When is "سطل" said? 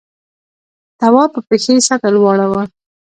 1.87-2.13